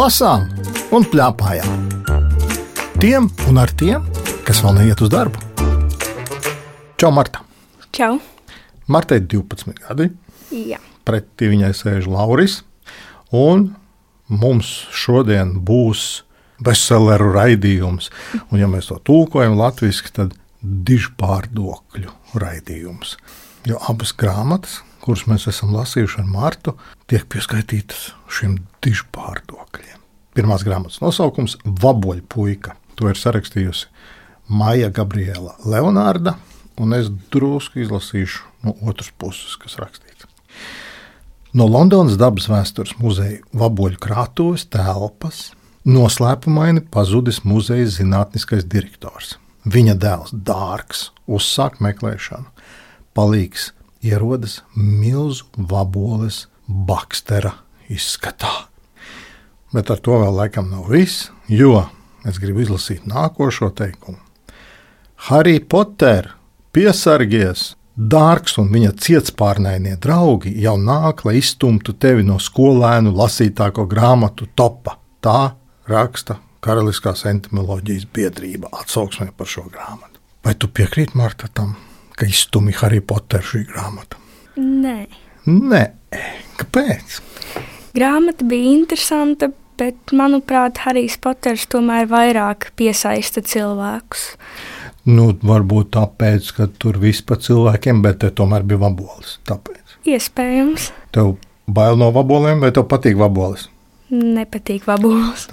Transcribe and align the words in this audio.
lasām 0.00 0.46
un 0.96 1.04
plēpājām. 1.12 1.88
Tiem 3.02 3.26
un 3.50 3.58
ar 3.60 3.72
tiem, 3.76 4.06
kas 4.46 4.62
vēl 4.64 4.78
neiet 4.78 5.02
uz 5.04 5.10
darbu. 5.12 5.40
Čau, 7.00 7.10
Marta! 7.12 7.42
Čau! 7.92 8.14
Marta 8.88 9.18
ir 9.18 9.26
12 9.28 9.82
gadi. 9.82 10.08
Jā. 10.56 10.80
Pretī 11.04 11.50
viņai 11.52 11.72
sēž 11.76 12.08
Lauris. 12.08 12.60
Un 13.36 13.74
mums 14.30 14.70
šodien 14.94 15.58
būs 15.68 16.22
bestselleru 16.64 17.34
raidījums. 17.36 18.08
Un, 18.48 18.60
ja 18.62 18.70
mēs 18.72 18.88
to 18.88 19.00
tulkojam 19.04 19.58
latviešu, 19.60 20.14
tad 20.16 20.36
dižpārdokļu 20.62 22.40
raidījums. 22.40 23.18
Jo 23.68 23.82
abas 23.92 24.16
grāmatas 24.16 24.80
kuras 25.04 25.26
mēs 25.30 25.48
esam 25.50 25.72
lasījuši 25.74 26.20
ar 26.22 26.28
Martu, 26.30 26.76
tiek 27.10 27.24
pieskaitītas 27.32 28.10
šiem 28.30 28.58
dižu 28.84 29.08
pārdokļiem. 29.16 29.99
Pirmās 30.34 30.62
grāmatas 30.66 31.00
nosaukums- 31.02 31.56
Vaboļu 31.82 32.22
puika. 32.28 32.76
To 32.96 33.08
ir 33.08 33.14
sarakstījusi 33.14 33.86
Maija 34.48 34.90
Gabriela 34.90 35.56
Leonārda, 35.64 36.36
un 36.78 36.92
es 36.92 37.08
drusku 37.30 37.80
izlasīšu 37.80 38.42
no 38.62 38.74
otras 38.82 39.10
puses, 39.18 39.56
kas 39.56 39.76
rakstīts. 39.76 40.26
No 41.52 41.66
Londonas 41.66 42.16
dabas 42.16 42.46
vēstures 42.46 42.94
muzeja 42.98 43.40
Vaboļu 43.52 43.98
krātuves 43.98 44.68
telpas 44.70 45.50
noslēpumaini 45.84 46.84
pazudis 46.94 47.42
muzeja 47.44 47.88
zinātniskais 47.90 48.68
direktors. 48.70 49.36
Viņa 49.66 49.96
dēls 49.98 50.30
Dārgs 50.32 51.10
uzsāk 51.26 51.80
meklēšanu. 51.82 52.46
Palīgs 53.16 53.72
ierodas 54.06 54.60
milzu 54.76 55.44
vaboles 55.56 56.46
bakstera 56.68 57.56
izskatā. 57.90 58.69
Bet 59.74 59.90
ar 59.90 60.00
to 60.02 60.18
vēl 60.22 60.34
laikam 60.34 60.70
nav 60.70 60.88
viss, 60.90 61.28
jo 61.48 61.84
es 62.26 62.40
gribu 62.42 62.64
izlasīt 62.64 63.06
nākošo 63.08 63.70
teikumu. 63.76 64.18
Harry 65.28 65.60
Potter, 65.60 66.32
piesargies! 66.72 67.74
Dārgs 68.00 68.54
un 68.62 68.70
viņa 68.72 68.94
cietspārnainie 69.02 69.96
draugi 70.00 70.54
jau 70.62 70.76
nāk, 70.80 71.24
lai 71.26 71.36
izstumtu 71.36 71.92
tevi 72.00 72.24
no 72.24 72.38
skolēnu 72.40 73.12
lasītāko 73.12 73.84
grāmatu 73.90 74.48
topa. 74.56 74.96
Tā 75.20 75.52
raksta 75.90 76.38
Karaliskā 76.64 77.12
entomoloģijas 77.28 78.08
biedrība 78.14 78.72
atsauksmē 78.80 79.30
par 79.36 79.48
šo 79.52 79.66
grāmatu. 79.68 80.16
Vai 80.44 80.56
tu 80.56 80.70
piekrīti 80.72 81.18
Marta 81.20 81.50
tam? 81.52 81.76
ka 82.20 82.28
izstumi 82.28 82.74
Harry 82.76 83.00
Potteru 83.00 83.46
šī 83.48 83.62
grāmata? 83.70 84.18
Nē. 84.60 84.98
Nē. 85.48 85.84
Kāpēc? 86.60 87.20
Grāmata 87.96 88.46
bija 88.46 88.74
interesanta, 88.76 89.50
bet, 89.80 90.14
manuprāt, 90.14 90.82
Harijs 90.84 91.16
Poters 91.22 91.66
tomēr 91.70 92.06
vairāk 92.10 92.70
piesaista 92.78 93.42
cilvēkus. 93.42 94.28
Nu, 95.10 95.30
varbūt 95.32 95.94
tāpēc, 95.96 96.52
ka 96.56 96.68
tur 96.80 97.00
viss 97.02 97.24
par 97.26 97.40
cilvēkiem, 97.42 98.02
bet 98.04 98.20
te 98.22 98.30
tomēr 98.36 98.66
bija 98.68 98.84
vabolis. 98.84 99.38
Tāpēc. 99.48 99.98
Iespējams. 100.10 100.90
Tev 101.16 101.34
bail 101.70 101.98
no 102.00 102.10
vaboliem, 102.14 102.62
vai 102.62 102.70
tev 102.76 102.86
patīk 102.90 103.18
vabolis? 103.20 103.68
Nepatīk 104.10 104.86
vabolis. 104.88 105.48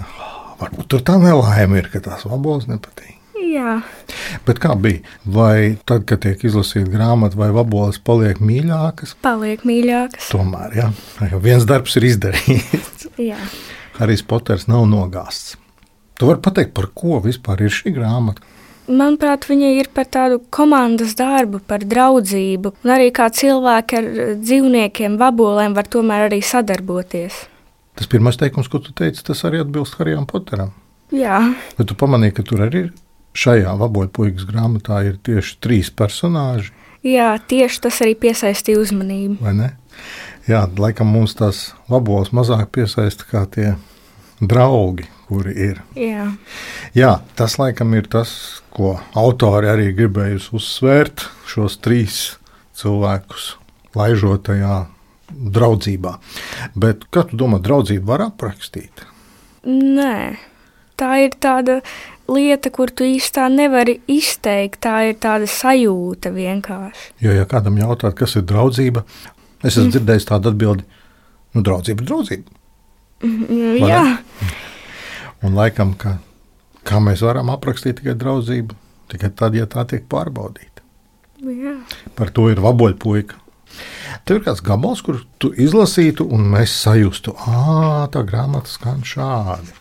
Varbūt 0.58 0.90
tur 0.90 1.04
tā 1.06 1.18
nelaime 1.22 1.82
ir, 1.82 1.90
ka 1.92 2.02
tās 2.04 2.26
vabolis 2.28 2.68
nepatīk. 2.70 3.17
Jā. 3.38 3.78
Bet 4.46 4.58
kā 4.62 4.74
bija? 4.78 5.02
Vai 5.24 5.78
tad, 5.88 6.04
kad 6.08 6.22
tiek 6.24 6.42
izlasīta 6.44 6.90
grāmata, 6.90 7.38
vai 7.38 7.50
vaboles 7.54 8.00
paliek 8.02 8.40
mīļākas? 8.42 9.14
Paliek 9.24 9.64
mīļākas. 9.68 10.30
Tomēr, 10.32 10.76
jā, 10.78 10.90
jo 11.32 11.40
viens 11.44 11.66
darbs 11.68 11.96
ir 12.00 12.08
izdarīts. 12.10 13.08
jā. 13.30 13.38
Harijs 13.98 14.24
Poters 14.26 14.68
nav 14.70 14.86
nogāzts. 14.90 15.56
Tu 16.18 16.26
vari 16.26 16.42
pateikt, 16.42 16.74
par 16.74 16.90
ko 16.98 17.20
vispār 17.22 17.62
ir 17.66 17.74
šī 17.74 17.94
grāmata? 17.94 18.42
Manuprāt, 18.88 19.44
viņa 19.44 19.70
ir 19.76 19.90
par 19.92 20.08
tādu 20.08 20.40
komandas 20.54 21.12
darbu, 21.18 21.60
par 21.68 21.82
draudzību, 21.84 22.72
un 22.84 22.92
arī 22.94 23.10
kā 23.14 23.28
cilvēki 23.28 23.98
ar 23.98 24.06
dzīvniekiem, 24.40 25.18
vabolēm 25.20 25.76
var 25.76 25.90
tomēr 25.92 26.30
arī 26.30 26.40
sadarboties. 26.40 27.42
Tas 27.98 28.08
pirmais 28.08 28.38
teikums, 28.40 28.70
ko 28.72 28.80
tu 28.80 28.94
teici, 28.96 29.24
tas 29.26 29.44
arī 29.44 29.60
atbilst 29.60 29.98
Harijam 30.00 30.24
Poteram. 30.30 30.72
Jā. 31.12 31.42
Bet 31.76 31.90
tu 31.90 31.96
pamanīji, 31.98 32.38
ka 32.38 32.46
tur 32.48 32.64
arī 32.64 32.86
ir 32.86 32.88
šajā 33.36 33.74
vaboļu 33.80 34.12
puikas 34.14 34.46
grāmatā 34.48 35.02
ir 35.08 35.18
tieši 35.24 35.58
trīs 35.64 35.90
personāži. 35.94 36.72
Jā, 37.06 37.30
tieši 37.38 37.84
tas 37.84 38.00
arī 38.04 38.16
piesaistīja 38.18 38.80
uzmanību. 38.82 39.38
Vai 39.44 39.54
ne? 39.54 39.68
Jā, 40.48 40.64
laikam 40.80 41.10
mums 41.12 41.36
tās 41.38 41.68
vaboles 41.90 42.32
mazāk 42.32 42.70
piesaista 42.74 43.26
kā 43.28 43.44
tie 43.52 43.74
draugi, 44.40 45.06
kuri 45.28 45.54
ir. 45.68 45.80
Jā. 45.98 46.30
Jā, 46.96 47.12
tas 47.38 47.58
laikam 47.60 47.92
ir 47.98 48.08
tas, 48.10 48.32
ko 48.72 48.96
autori 49.18 49.70
arī 49.70 49.90
gribējusi 49.96 50.54
uzsvērt 50.56 51.26
šos 51.48 51.78
trīs 51.84 52.20
cilvēkus 52.78 53.52
laižotajā 53.98 54.78
draudzībā. 55.28 56.16
Bet 56.78 57.04
kā 57.12 57.26
tu 57.28 57.38
domā, 57.40 57.60
draudzību 57.62 58.08
var 58.08 58.28
aprakstīt? 58.30 59.04
Nē, 59.68 60.38
tā 60.98 61.10
ir 61.26 61.36
tāda 61.42 61.80
lieta, 62.32 62.70
kur 62.74 62.92
tu 62.92 63.06
īstenībā 63.08 63.48
nevari 63.54 63.98
izteikt. 64.10 64.80
Tā 64.84 65.08
ir 65.10 65.18
tāda 65.22 65.48
sajūta 65.50 66.32
vienkārši. 66.34 67.10
Jo, 67.24 67.34
ja 67.36 67.48
kādam 67.48 67.78
jautā, 67.80 68.12
kas 68.16 68.36
ir 68.38 68.46
draudzība, 68.48 69.04
es 69.62 69.74
esmu 69.74 69.88
mm. 69.88 69.94
dzirdējis 69.96 70.28
tādu 70.30 70.52
atbildi, 70.52 70.86
nu, 71.56 71.64
draudzība 71.66 72.04
ir 72.04 72.10
draudzība. 72.12 72.58
Mm, 73.24 73.78
jā. 73.82 74.02
Un 75.46 75.58
laikam, 75.58 75.94
ka, 75.98 76.18
kā 76.86 77.00
mēs 77.02 77.22
varam 77.26 77.50
aprakstīt 77.54 78.00
tikai 78.00 78.14
draudzību, 78.18 78.76
tikai 79.12 79.32
tad, 79.38 79.56
ja 79.58 79.66
tā 79.70 79.86
tiek 79.88 80.06
pārbaudīta. 80.10 80.84
Jā. 81.38 81.76
Par 82.18 82.32
to 82.34 82.48
ir 82.52 82.62
vaboļpuika. 82.62 83.44
Tev 84.26 84.40
ir 84.40 84.46
kāds 84.46 84.62
gabals, 84.64 85.02
kur 85.04 85.20
tu 85.40 85.50
izlasītu, 85.54 86.26
un 86.34 86.48
mēs 86.52 86.72
sajustu, 86.82 87.34
ah, 87.46 88.08
tā 88.12 88.24
grāmata 88.26 88.70
skan 88.70 89.04
šādi. 89.06 89.74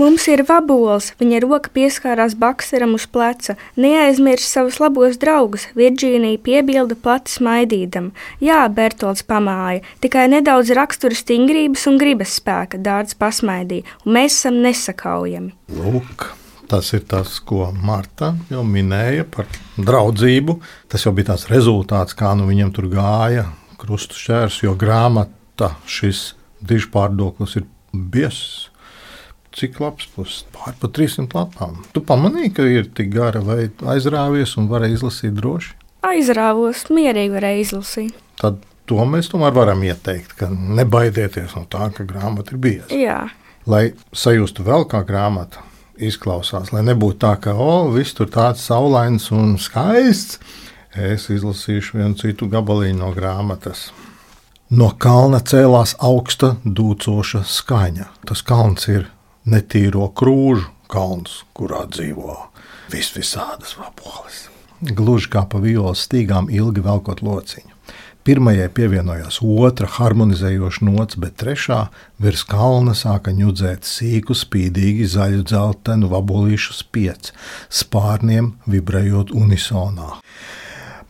Mums 0.00 0.24
ir 0.32 0.40
vabols, 0.48 1.10
viņa 1.20 1.42
roka 1.44 1.68
pieskārās 1.74 2.32
baksteram 2.40 2.94
uz 2.96 3.04
pleca. 3.12 3.58
Neaizmirst 3.76 4.48
savus 4.48 4.78
labos 4.80 5.18
draugus, 5.20 5.66
Virģīnija 5.76 6.40
piebilda 6.40 6.96
plati 6.96 7.34
smaidīdam. 7.34 8.08
Jā, 8.40 8.62
Bertolds 8.72 9.26
pamāja, 9.28 9.82
tikai 10.00 10.30
nedaudz 10.32 10.72
rakstura 10.78 11.18
stingrības 11.18 11.84
un 11.90 12.00
gribas 12.00 12.38
spēka, 12.40 12.80
dārts 12.80 13.18
pasmaidīja, 13.20 13.84
un 14.06 14.16
mēs 14.16 14.38
esam 14.40 14.62
nesakaujami. 14.64 15.52
Lūk. 15.76 16.30
Tas 16.72 16.88
ir 16.96 17.02
tas, 17.04 17.36
ko 17.44 17.66
Marta 17.84 18.30
jau 18.48 18.62
minēja 18.64 19.26
par 19.28 19.44
draudzību. 19.76 20.54
Tas 20.88 21.04
jau 21.04 21.12
bija 21.12 21.34
tās 21.34 21.44
rezultāts, 21.52 22.16
kā 22.16 22.32
nu 22.38 22.48
viņam 22.48 22.72
tur 22.72 22.88
gāja 22.88 23.50
krustu 23.76 24.16
šķērs, 24.16 24.62
jo 24.64 24.72
grāmata 24.78 25.74
šis 25.84 26.30
dižpārdoklis 26.64 27.58
ir 27.60 27.68
biezs 27.92 28.71
cik 29.56 29.78
labs 29.82 30.08
puses, 30.14 30.42
pār 30.54 30.74
pa 30.80 30.88
300 30.88 31.36
lapām. 31.36 31.80
Tu 31.94 32.02
pamanīji, 32.08 32.52
ka 32.56 32.66
ir 32.68 32.90
tik 32.96 33.12
gara, 33.14 33.42
vai 33.44 33.66
aizrāvies 33.94 34.56
un 34.60 34.68
varēji 34.72 34.98
izlasīt 34.98 35.34
droši? 35.38 35.74
Aizrāvos, 36.06 36.86
mierīgi 36.90 37.34
varēja 37.36 37.64
izlasīt. 37.66 38.16
Tad 38.40 38.62
to 38.90 39.04
mēs 39.08 39.30
tomēr 39.32 39.54
varam 39.54 39.84
ieteikt, 39.86 40.34
ka 40.38 40.48
nebaidieties 40.50 41.54
no 41.58 41.66
tā, 41.70 41.90
ka 41.94 42.06
grāmata 42.08 42.56
ir 42.56 42.62
bieza. 42.62 42.90
Jā. 42.96 43.20
Lai 43.70 43.92
sajustu 44.10 44.64
vēl 44.66 44.88
kā 44.90 45.04
grāmata 45.06 45.62
izklausās, 46.02 46.72
lai 46.74 46.82
nebūtu 46.86 47.20
tā, 47.22 47.36
ka 47.42 47.54
o, 47.54 47.92
viss 47.94 48.16
tur 48.18 48.30
tāds 48.32 48.64
saulains 48.66 49.30
un 49.34 49.56
skaists. 49.60 50.40
Es 50.92 51.30
izlasīšu 51.32 51.96
vienu 51.96 52.18
citu 52.20 52.50
gabaliņu 52.52 52.98
no 53.00 53.12
grāmatas. 53.16 53.86
No 54.72 54.90
kalna 55.00 55.40
cēlās 55.40 55.94
augsta, 56.04 56.56
dūcoša 56.64 57.42
skaņa. 57.48 58.10
Tas 58.28 58.42
kalns 58.44 58.88
ir 58.92 59.06
netīro 59.48 60.08
krūžu 60.14 60.70
kalns, 60.92 61.42
kurā 61.56 61.86
dzīvo 61.90 62.36
vis 62.92 63.12
visādas 63.16 63.76
vaboles. 63.80 64.46
Gluži 64.82 65.30
kā 65.32 65.44
pa 65.48 65.60
violas 65.62 66.06
stīgām 66.08 66.50
ilgi 66.52 66.82
velkot 66.84 67.22
lociņu. 67.22 67.70
Pirmajai 68.22 68.68
pievienojās 68.70 69.40
otra 69.42 69.88
harmonizējoša 69.90 70.84
nots, 70.86 71.16
bet 71.18 71.40
trešā 71.42 71.78
virs 72.22 72.44
kalna 72.46 72.94
sāka 72.94 73.32
ņudzēt 73.34 73.86
sīku, 73.88 74.36
spīdīgi 74.38 75.08
zaļu 75.10 75.42
dzeltenu 75.50 76.10
vabolīšu 76.12 76.76
spiedzi, 76.78 77.34
spārniem 77.66 78.52
vibrējot 78.70 79.34
unisonā. 79.34 80.20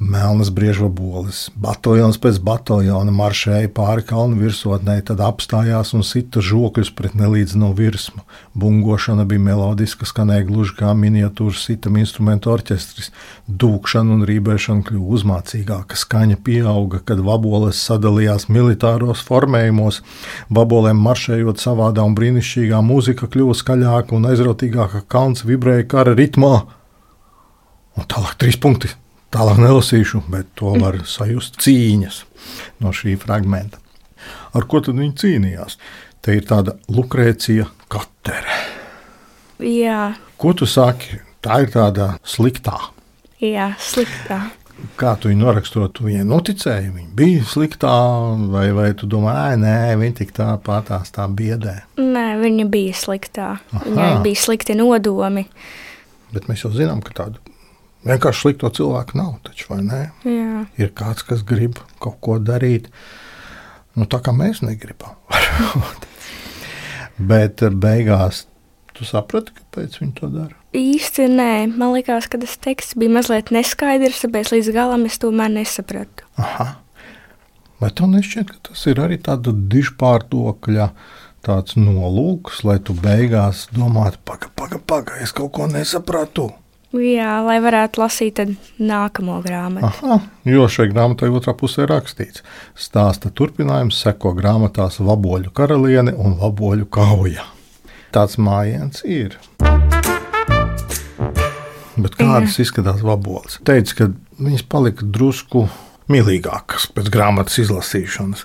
Melnas 0.02 0.50
briežvaboles. 0.50 1.46
Bataljons 1.54 2.18
pēc 2.20 2.38
bataljona 2.42 3.12
maršēja 3.14 3.70
pāri 3.74 4.04
kalnu 4.06 4.40
virsotnē, 4.40 4.98
tad 5.06 5.22
apstājās 5.22 5.92
un 5.96 6.04
sita 6.06 6.42
žokļus 6.42 6.90
pret 6.98 7.14
nelīdzinu 7.18 7.70
virsmu. 7.78 8.24
Bungošana 8.58 9.24
bija 9.28 9.44
melodiska, 9.46 10.06
skanēja 10.08 10.46
gluži 10.48 10.76
kā 10.80 10.92
miniatūras 10.98 11.64
sitam 11.68 11.98
instrumentu 12.00 12.52
orķestris. 12.52 13.12
Dūkšana 13.46 14.16
un 14.16 14.26
rībēšana 14.28 14.86
kļuva 14.88 15.18
uzmācīgāka, 15.18 15.98
skaņa 15.98 16.40
pieauga, 16.44 17.02
kad 17.06 17.22
vaboles 17.22 17.80
sadalījās 17.86 18.48
militāros 18.52 19.22
formējumos. 19.28 20.02
Vabolēm 20.50 21.02
maršējot 21.06 21.62
savādā 21.62 22.06
un 22.06 22.16
brīnišķīgā 22.18 22.82
mūzika 22.86 23.30
kļuva 23.30 23.58
skaļāka 23.58 24.18
un 24.18 24.30
aizrautīgāka, 24.32 25.06
kalns 25.12 25.46
vibrēja 25.48 25.88
kara 25.94 26.16
ritmā. 26.18 26.56
Un 27.92 28.08
tālāk 28.08 28.38
trīs 28.40 28.56
punkti. 28.56 29.01
Tālāk 29.32 29.60
nelasīšu, 29.62 30.22
bet 30.32 30.50
to 30.60 30.74
var 30.82 30.98
sajust 31.08 31.56
cīņas 31.64 32.18
no 32.84 32.92
šī 32.92 33.14
fragmenta. 33.22 33.78
Ar 34.52 34.66
ko 34.68 34.82
tad 34.84 34.98
viņi 35.00 35.14
cīnījās? 35.22 35.78
Te 36.22 36.36
ir 36.36 36.44
tāda 36.46 36.76
lukrēcija 36.92 37.64
katere. 37.90 38.58
Jā, 39.62 40.12
Ko 40.42 40.50
tu 40.58 40.66
saki? 40.66 41.20
Tā 41.42 41.60
ir 41.62 41.70
tāda 41.70 42.16
sliktā. 42.26 42.74
jā, 43.42 43.72
sliktā. 43.78 44.40
Kā 44.98 45.12
tu 45.20 45.30
viņu 45.30 45.44
noraksturot, 45.44 45.92
tu 45.94 46.04
viņai 46.08 46.24
noticēji? 46.26 46.88
Viņa 46.90 47.10
bija 47.14 47.42
sliktā, 47.46 47.92
vai, 48.50 48.64
vai 48.74 48.88
tu 48.98 49.06
domā," 49.06 49.30
Ai, 49.46 49.56
nē, 49.56 49.94
viņa 50.00 50.16
tik 50.18 50.32
tā 50.34 50.48
patās 50.58 51.12
tā 51.14 51.28
biedē. 51.30 51.82
Nē, 51.98 52.24
viņa 52.42 52.66
bija 52.70 52.92
sliktā. 52.98 53.60
Viņai 53.72 54.08
Aha. 54.16 54.22
bija 54.24 54.34
slikti 54.42 54.74
nodomi. 54.74 55.46
Bet 56.34 56.48
mēs 56.50 56.64
jau 56.64 56.72
zinām, 56.74 57.02
ka 57.02 57.14
tādu 57.14 57.38
vienkārši 58.06 58.40
slikto 58.46 58.70
cilvēku 58.74 59.18
nav. 59.18 59.34
Taču, 59.46 59.68
vai 59.72 59.80
ne? 59.86 60.02
Jā, 60.26 60.64
Ir 60.80 60.92
kāds, 60.96 61.24
kas 61.26 61.42
grib 61.46 61.78
kaut 62.02 62.18
ko 62.24 62.38
darīt, 62.42 62.88
nu, 63.98 64.06
tā 64.06 64.22
kā 64.24 64.34
mēs 64.36 64.62
negribam. 64.64 65.16
Bet 67.32 67.62
eh, 67.62 67.70
beigās 67.70 68.46
tu 68.96 69.04
saprati, 69.08 69.54
kāpēc 69.56 69.98
viņi 70.00 70.14
to 70.18 70.28
dara. 70.32 70.54
īsti 70.76 71.26
nē. 71.32 71.52
Man 71.76 71.92
liekas, 71.94 72.28
ka 72.32 72.40
tas 72.40 72.56
teksts 72.60 72.96
bija 73.00 73.12
mazliet 73.18 73.52
neskaidrs, 73.54 74.22
tāpēc 74.26 74.52
līdz 74.54 74.72
galam 74.74 75.06
es 75.08 75.18
tomēr 75.22 75.52
nesapratu. 75.52 76.26
Aha. 76.40 76.74
Vai 77.82 77.90
tev 77.90 78.12
nešķiet, 78.12 78.50
ka 78.52 78.70
tas 78.70 78.84
ir 78.86 79.00
arī 79.02 79.16
tāda 79.18 79.50
dižpārdokļa 79.52 80.90
tāds 81.42 81.74
nolūks, 81.74 82.60
lai 82.68 82.76
tu 82.78 82.94
beigās 82.94 83.64
domātu, 83.74 84.20
paga, 84.28 84.52
paga, 84.54 84.78
paga, 84.78 85.16
es 85.24 85.32
kaut 85.34 85.50
ko 85.56 85.66
nesapratu. 85.66 86.52
Jā, 86.92 87.38
lai 87.40 87.56
varētu 87.64 88.02
lasīt 88.02 88.40
nākamo 88.76 89.38
grāmatu. 89.44 89.88
Aha, 89.88 90.18
jo 90.44 90.66
šai 90.68 90.90
grāmatai 90.90 91.30
otrā 91.32 91.54
pusē 91.56 91.86
rakstīts, 91.88 92.44
stāsta 92.76 93.30
turpinājums 93.32 93.96
seko 94.04 94.34
grāmatās 94.36 95.00
Vaboļu 95.00 95.54
karaliene 95.56 96.12
un 96.12 96.36
Vaboļu 96.42 96.90
kauja. 96.92 97.46
Tāds 98.12 98.36
mājiens 98.36 99.00
ir. 99.08 99.38
Bet 101.96 102.18
kādas 102.20 102.58
izskatās 102.60 103.00
vaboles? 103.04 103.56
Teica, 103.64 103.96
ka 103.96 104.10
viņas 104.42 104.66
palika 104.68 105.08
drusku 105.08 105.64
mīlīgākas 106.12 106.90
pēc 106.92 107.08
grāmatas 107.12 107.56
izlasīšanas. 107.64 108.44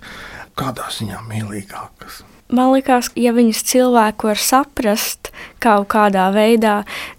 Kādā 0.55 0.87
ziņā 0.95 1.19
mīlīgākas? 1.27 2.23
Man 2.49 2.69
liekas, 2.71 3.09
ja 3.19 3.33
viņas 3.35 3.59
cilvēku 3.67 4.29
var 4.29 4.39
saprast 4.39 5.31
kaut 5.59 5.89
kādā 5.91 6.29
veidā, 6.31 6.77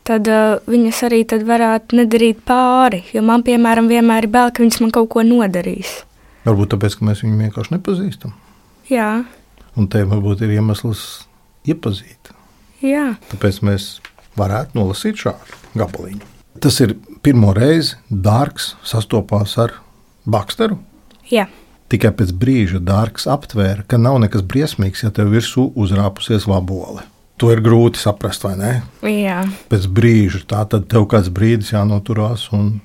tad 0.08 0.28
uh, 0.32 0.56
viņas 0.64 1.02
arī 1.10 1.18
tad 1.28 1.42
varētu 1.48 1.98
nedarīt 2.00 2.40
pāri. 2.48 3.02
Jo 3.12 3.20
man, 3.26 3.44
piemēram, 3.44 3.90
vienmēr 3.92 4.24
ir 4.24 4.32
bail, 4.32 4.48
ka 4.56 4.64
viņas 4.64 4.80
man 4.80 4.94
kaut 4.96 5.10
ko 5.12 5.24
nodarīs. 5.26 5.98
Varbūt 6.48 6.72
tāpēc, 6.72 6.96
ka 6.96 7.04
mēs 7.10 7.20
viņu 7.26 7.42
vienkārši 7.44 7.74
nepazīstam. 7.76 8.32
Jā, 8.88 9.10
Un 9.78 9.86
te 9.86 10.00
varbūt 10.02 10.40
ir 10.42 10.56
iemesls 10.56 11.02
iepazīt. 11.68 12.32
jā. 12.82 13.12
Tāpēc 13.30 13.60
mēs 13.68 13.84
varētu 14.34 14.74
nolasīt 14.80 15.20
šādu 15.20 15.58
gabaliņu. 15.78 16.24
Tas 16.58 16.80
ir 16.82 16.96
pirmo 17.22 17.52
reizi 17.54 17.94
dārgs 18.10 18.72
sastopās 18.82 19.58
ar 19.58 19.76
Baksteru. 20.26 20.78
jā. 21.30 21.46
Tikai 21.88 22.10
pēc 22.12 22.34
brīža 22.36 22.82
dārgs 22.84 23.24
aptvēra, 23.30 23.86
ka 23.88 23.96
nav 24.00 24.18
nekas 24.20 24.42
briesmīgs, 24.44 25.06
ja 25.06 25.12
tev 25.14 25.30
virsū 25.32 25.70
uzrāpusies 25.72 26.44
vabole. 26.48 27.06
To 27.40 27.52
ir 27.54 27.62
grūti 27.64 28.00
saprast, 28.02 28.42
vai 28.44 28.56
ne? 28.58 28.72
jā. 29.08 29.40
Pēc 29.70 29.86
brīža 29.94 30.42
tā 30.50 30.64
tad 30.68 30.88
tev 30.90 31.06
kāds 31.08 31.30
brīdis 31.32 31.70
jānoturās 31.72 32.48
un 32.52 32.80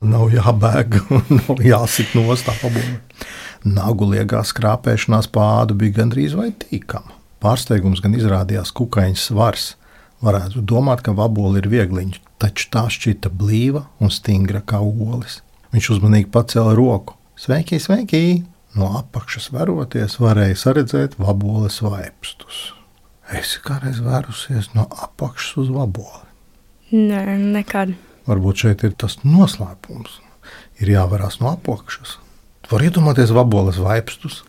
nav 0.00 0.30
jābēg 0.32 1.00
un 1.18 1.24
nav 1.42 1.62
jāsit 1.66 2.14
no 2.16 2.36
tā 2.38 2.54
pabūve. 2.62 3.00
Naguliegā 3.68 4.40
skrāpēšanās 4.46 5.28
pādu 5.34 5.76
bija 5.78 6.00
gandrīz 6.00 6.36
vai 6.38 6.50
tīkama. 6.64 7.18
Pārsteigums 7.42 8.02
gan 8.02 8.14
izrādījās 8.14 8.70
kukaiņa 8.74 9.18
svars. 9.18 9.72
Varētu 10.22 10.62
domāt, 10.62 11.02
ka 11.02 11.14
vabola 11.18 11.58
ir 11.58 11.66
viegliņš, 11.70 12.20
taču 12.38 12.68
tā 12.70 12.86
šķita 12.90 13.32
blīva 13.34 13.84
un 13.98 14.14
stingra 14.14 14.62
kā 14.62 14.78
olis. 14.78 15.40
Viņš 15.74 15.88
uzmanīgi 15.96 16.30
pacēla 16.30 16.76
roku. 16.78 17.18
Sveiki, 17.36 17.78
sveiki! 17.80 18.42
No 18.76 18.88
apakšas 18.96 19.50
veroties, 19.52 20.16
varēja 20.20 20.72
redzēt 20.76 21.18
vaboles 21.20 21.78
vaipstus. 21.84 22.72
Es 23.32 23.54
kādreiz 23.64 24.00
vērusies 24.04 24.70
no 24.76 24.86
apakšas 25.04 25.56
uz 25.64 25.70
vaboli. 25.72 26.28
Nē, 26.92 27.36
nekad. 27.56 27.94
Varbūt 28.28 28.64
šeit 28.64 28.84
ir 28.86 28.92
tas 29.00 29.18
noslēpums. 29.24 30.18
Ir 30.80 30.92
jāvarās 30.92 31.38
no 31.40 31.52
apakšas. 31.52 32.16
Var 32.70 32.84
iedomāties 32.88 33.32
vaboles 33.34 33.80
vaipstus, 33.82 34.42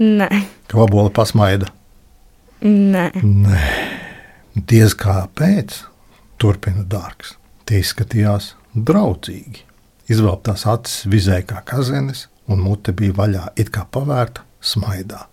Nē, 0.00 0.28
ka 0.68 0.76
vabola 0.76 1.08
pasmaida. 1.12 1.70
nē. 2.60 3.06
Nē, 3.24 3.62
diez 4.54 4.92
kāpēc, 4.96 5.82
turpina 6.36 6.84
dārgs. 6.84 7.36
Tie 7.64 7.80
izskatījās 7.80 8.54
draudzīgi. 8.76 9.65
Izvēlētās 10.06 10.66
acis 10.70 11.06
vizēja 11.10 11.44
kā 11.50 11.62
kazenes, 11.66 12.26
un 12.46 12.62
mute 12.62 12.94
bija 12.94 13.14
vaļā, 13.16 13.48
it 13.58 13.72
kā 13.74 13.86
pavērta 13.90 14.44
smaidā. 14.62 15.26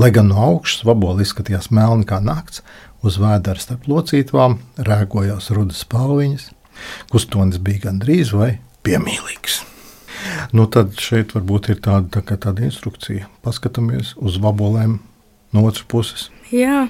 Lai 0.00 0.10
gan 0.14 0.30
no 0.32 0.40
augšas 0.44 0.84
vabola 0.88 1.24
izskatījās 1.24 1.70
melna 1.72 2.06
kā 2.08 2.20
nakts, 2.24 2.62
uz 3.04 3.16
vēdera 3.20 3.60
starp 3.60 3.88
locītām 3.88 4.58
rēgojās 4.76 5.50
rudas 5.56 5.82
spalviņas, 5.86 6.50
kustonis 7.12 7.60
bija 7.64 7.86
gandrīz 7.88 8.34
vai 8.36 8.54
piemīlīgs. 8.84 9.62
Nu, 10.52 10.66
tad 10.68 10.98
šeit 11.00 11.32
varbūt 11.36 11.72
ir 11.72 11.80
tāda, 11.84 12.20
tā 12.20 12.36
tāda 12.36 12.66
instrukcija. 12.68 13.28
Paskatāmies 13.44 14.12
uz 14.20 14.36
vabolēm 14.42 14.98
no 15.56 15.64
otras 15.64 15.86
puses. 15.88 16.28
Jā, 16.52 16.88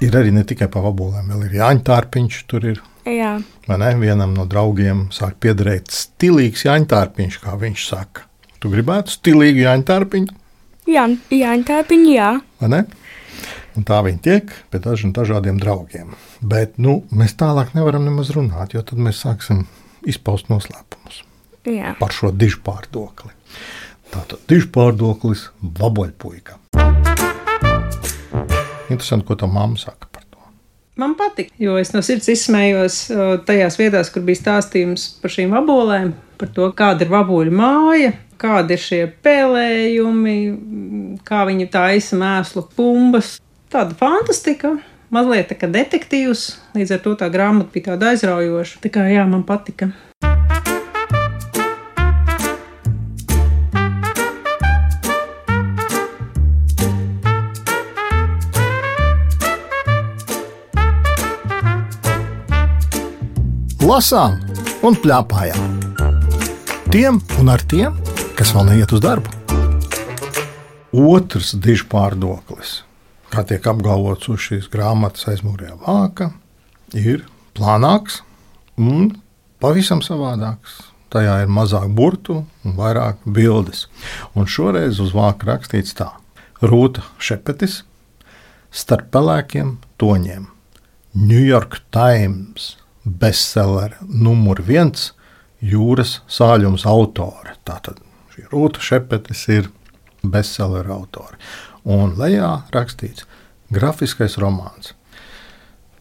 Ir 0.00 0.14
arī 0.16 0.30
ne 0.32 0.46
tikai 0.48 0.70
par 0.72 0.86
vabolēm, 0.86 1.26
vēl 1.28 1.42
ir 1.44 1.58
Jāņa 1.58 1.82
Tārpiņš. 1.84 2.36
Tur 2.48 2.64
ir 2.70 2.78
jā. 3.12 3.32
vai 3.68 3.78
ne, 3.82 3.94
vienam 4.00 4.34
no 4.36 4.46
draugiem 4.50 5.08
sāk 5.14 5.38
piederēt 5.42 5.92
stilīgs 5.94 6.66
Jāņa 6.66 6.90
Tārpiņš, 6.94 7.40
kā 7.44 7.56
viņš 7.60 7.86
saka. 7.92 8.26
Tu 8.60 8.70
gribētu 8.72 9.14
stilīgu 9.14 9.64
Jāņa 9.64 9.88
Tārpiņu, 9.88 10.40
Jā, 10.90 11.04
jā 11.30 11.52
tā 11.66 11.82
ir 11.92 12.00
jā. 12.08 12.30
vai 12.58 12.68
ne? 12.72 12.80
Un 13.78 13.84
tā 13.86 14.00
viņi 14.02 14.18
tiek 14.24 14.50
pie 14.72 14.80
dažiem 14.82 15.12
dažādiem 15.14 15.60
draugiem. 15.60 16.16
Bet 16.40 16.80
nu, 16.82 17.04
mēs 17.14 17.36
tālāk 17.38 17.76
nevaram 17.76 18.04
nemaz 18.08 18.32
runāt, 18.34 18.74
jo 18.74 18.82
tad 18.82 18.98
mēs 18.98 19.22
sāksim 19.22 19.66
izpaust 20.02 20.50
noslēpumus 20.50 21.22
jā. 21.68 21.94
par 22.00 22.16
šo 22.16 22.32
dižu 22.34 22.62
pārdokli. 22.66 23.30
Tātad 24.10 24.42
dižu 24.50 24.72
pārdoklis 24.74 25.50
vaboļpuika. 25.62 26.58
Interesanti, 28.90 29.28
ko 29.28 29.38
tā 29.38 29.46
mamma 29.46 29.78
saka. 29.78 30.09
Man 31.00 31.14
patīk, 31.16 31.48
jo 31.56 31.78
es 31.80 31.94
no 31.94 32.02
sirds 32.04 32.28
izsmējos 32.28 32.96
tajās 33.48 33.78
vietās, 33.80 34.10
kur 34.12 34.24
bija 34.26 34.40
stāstījums 34.42 35.06
par 35.22 35.32
šīm 35.32 35.54
vabolēm, 35.54 36.10
par 36.40 36.50
to, 36.52 36.66
kāda 36.76 37.06
ir 37.06 37.12
vaboļu 37.14 37.54
māja, 37.56 38.10
kādi 38.40 38.76
ir 38.76 38.82
šie 38.84 39.00
pēlējumi, 39.24 40.36
kā 41.24 41.46
viņi 41.48 41.70
taisa 41.72 42.20
mēslu 42.20 42.66
pumbas. 42.76 43.38
Tāda 43.72 43.96
fantastika, 43.96 44.74
mazliet 45.14 45.48
tā 45.52 45.56
kā 45.62 45.70
detektīvs, 45.72 46.44
līdz 46.76 46.96
ar 46.98 47.04
to 47.06 47.16
tā 47.22 47.30
grāmata 47.32 47.72
bija 47.72 47.92
tāda 47.94 48.12
aizraujoša. 48.12 48.82
Tā 48.84 48.92
kā 48.92 49.08
jā, 49.08 49.24
man 49.30 49.46
patika. 49.48 49.92
Lasām 63.90 64.36
un 64.86 64.94
plēpājām. 65.02 65.78
Tiem 66.92 67.18
un 67.40 67.48
ar 67.50 67.62
tiem, 67.66 67.96
kas 68.38 68.52
vēl 68.54 68.68
neiet 68.68 68.92
uz 68.94 69.02
darbu. 69.02 69.32
Otrs 70.94 71.54
dižs 71.58 71.82
pārdoklis, 71.90 72.80
kā 73.32 73.42
tiek 73.46 73.66
apgalvots 73.72 74.30
uz 74.30 74.44
šīs 74.46 74.68
grāmatas 74.70 75.26
aizmugurējā 75.32 75.74
vāka, 75.82 76.30
ir 76.94 77.24
plānāks 77.58 78.20
un 78.78 79.10
pavisam 79.62 80.02
savādāks 80.06 80.80
tajā 81.10 81.40
ir 81.44 81.50
mazāk 81.50 81.90
burtu 81.90 82.44
un 82.62 82.76
vairāk 82.78 83.24
bildes. 83.26 83.88
Un 84.38 84.46
šoreiz 84.46 85.00
uz 85.02 85.14
vāka 85.16 85.50
rakstīts 85.50 85.96
tā: 85.98 86.12
Rūta 86.62 87.02
Šepetis 87.18 87.80
starp 88.70 89.10
pelēkiem 89.10 89.78
toņiem. 89.98 90.46
New 91.18 91.42
York 91.42 91.80
Times 91.90 92.76
bestseller 93.04 93.96
numur 94.02 94.60
viens 94.66 95.10
jūras 95.60 96.20
sāļums 96.28 96.86
autore. 96.88 97.56
Tātad 97.64 98.00
šī 98.34 98.46
Rūta 98.52 98.82
Šepetis 98.84 99.46
ir 99.52 99.70
bestseller 100.22 100.88
autore. 100.92 101.38
Un 101.84 102.16
lejā 102.20 102.60
rakstīts 102.74 103.26
grafiskais 103.72 104.36
romāns. 104.40 104.94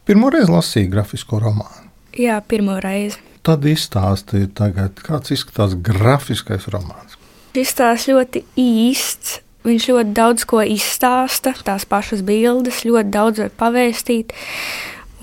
Pirmo 0.07 0.31
reizi 0.33 0.51
lasīju 0.51 0.89
grafisko 0.91 1.39
romānu. 1.43 1.91
Jā, 2.17 2.39
pirmo 2.41 2.79
reizi. 2.81 3.19
Tad 3.45 3.63
izstāstīja, 3.69 4.49
tagad, 4.57 4.99
kāds 5.05 5.31
izskatās 5.31 5.75
grafiskais 5.85 6.65
romāns. 6.73 7.15
Izstāsts 7.57 8.09
ļoti 8.09 8.43
īsts. 8.59 9.39
Viņš 9.67 9.85
ļoti 9.91 10.13
daudz 10.15 10.45
ko 10.47 10.61
izstāsta, 10.63 11.51
tās 11.67 11.83
pašas 11.87 12.23
bildes, 12.25 12.85
ļoti 12.87 13.11
daudz 13.11 13.41
var 13.43 13.49
pavēstīt. 13.59 14.31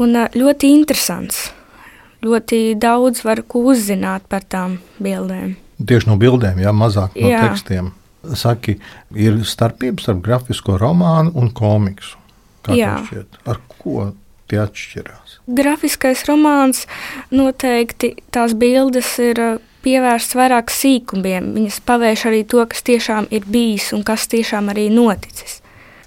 Un 0.01 0.13
ļoti 0.37 0.71
interesants. 0.77 1.47
Ļoti 2.27 2.61
daudz 2.83 3.23
var 3.27 3.45
uzzināt 3.47 4.27
par 4.31 4.45
tām 4.51 4.81
bildēm. 5.03 5.55
Tieši 5.77 6.09
no 6.09 6.17
bildēm, 6.21 6.61
jā, 6.65 6.73
mazāk 6.73 7.17
no 7.19 7.31
Jā. 7.31 7.43
tekstiem. 7.47 7.93
Saki, 8.27 8.79
ir 9.15 9.37
starpības 9.47 10.09
starp 10.09 10.23
grafisko 10.25 10.79
romānu 10.81 11.35
un 11.39 11.53
komiksu. 11.55 12.17
Ar 12.67 13.61
ko 13.71 14.09
tie 14.51 14.59
atšķirās? 14.65 15.37
Grafiskais 15.47 16.25
romāns 16.27 16.87
noteikti 17.31 18.17
tās 18.35 18.57
bildes 18.59 19.13
ir 19.23 19.39
uh, 19.43 19.61
pievērstas 19.87 20.39
vairāk 20.41 20.73
sīkumiem. 20.75 21.53
Viņas 21.55 21.79
pavērš 21.87 22.27
arī 22.33 22.43
to, 22.51 22.65
kas 22.67 22.83
tiešām 22.87 23.31
ir 23.31 23.47
bijis 23.47 23.93
un 23.95 24.03
kas 24.07 24.27
tiešām 24.33 24.73
arī 24.75 24.89
noticis. 24.91 25.61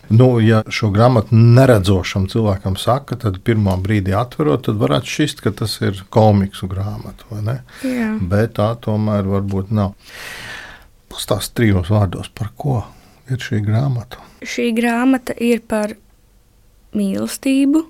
Nu, 0.10 0.40
ja 0.42 0.64
šo 0.74 0.90
grāmatu 0.94 1.38
neredzošam 1.38 2.26
cilvēkam 2.32 2.78
saka, 2.82 3.18
tad 3.22 3.38
pirmā 3.46 3.76
brīdī 3.82 4.16
atverot, 4.18 4.64
tad 4.66 4.80
varētu 4.82 5.12
šķist, 5.14 5.44
ka 5.46 5.54
tas 5.62 5.76
ir 5.86 6.02
komiksu 6.10 6.70
grāmata. 6.72 7.28
Bet 8.32 8.56
tā 8.58 8.72
tomēr 8.82 9.30
varbūt 9.30 9.70
nav. 9.76 9.94
Pastāst 11.10 11.54
trijos 11.58 11.92
vārdos, 11.94 12.32
par 12.34 12.50
ko 12.58 12.82
ir 13.30 13.38
šī 13.44 13.62
grāmata. 13.66 14.24
Šī 14.42 14.72
grāmata 14.78 15.36
ir 15.38 15.62
par 15.70 15.94
mīlestību, 16.98 17.84